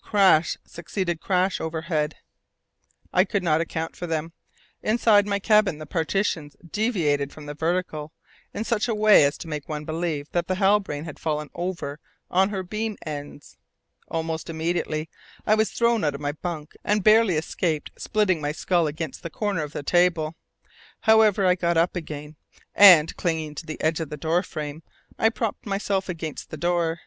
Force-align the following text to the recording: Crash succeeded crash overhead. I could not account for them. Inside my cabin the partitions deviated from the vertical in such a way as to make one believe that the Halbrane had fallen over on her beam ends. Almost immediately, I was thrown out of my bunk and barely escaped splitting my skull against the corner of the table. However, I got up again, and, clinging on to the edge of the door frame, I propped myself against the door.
Crash 0.00 0.56
succeeded 0.64 1.20
crash 1.20 1.60
overhead. 1.60 2.14
I 3.12 3.24
could 3.24 3.42
not 3.42 3.60
account 3.60 3.96
for 3.96 4.06
them. 4.06 4.32
Inside 4.80 5.26
my 5.26 5.40
cabin 5.40 5.78
the 5.78 5.86
partitions 5.86 6.54
deviated 6.64 7.32
from 7.32 7.46
the 7.46 7.54
vertical 7.54 8.12
in 8.54 8.62
such 8.62 8.86
a 8.86 8.94
way 8.94 9.24
as 9.24 9.36
to 9.38 9.48
make 9.48 9.68
one 9.68 9.84
believe 9.84 10.30
that 10.30 10.46
the 10.46 10.54
Halbrane 10.54 11.02
had 11.04 11.18
fallen 11.18 11.50
over 11.52 11.98
on 12.30 12.50
her 12.50 12.62
beam 12.62 12.96
ends. 13.04 13.56
Almost 14.06 14.48
immediately, 14.48 15.10
I 15.44 15.56
was 15.56 15.72
thrown 15.72 16.04
out 16.04 16.14
of 16.14 16.20
my 16.20 16.30
bunk 16.30 16.76
and 16.84 17.02
barely 17.02 17.34
escaped 17.34 17.90
splitting 17.98 18.40
my 18.40 18.52
skull 18.52 18.86
against 18.86 19.24
the 19.24 19.30
corner 19.30 19.64
of 19.64 19.72
the 19.72 19.82
table. 19.82 20.36
However, 21.00 21.44
I 21.44 21.56
got 21.56 21.76
up 21.76 21.96
again, 21.96 22.36
and, 22.72 23.16
clinging 23.16 23.48
on 23.50 23.54
to 23.56 23.66
the 23.66 23.80
edge 23.80 23.98
of 23.98 24.10
the 24.10 24.16
door 24.16 24.44
frame, 24.44 24.84
I 25.18 25.28
propped 25.28 25.66
myself 25.66 26.08
against 26.08 26.50
the 26.50 26.56
door. 26.56 27.00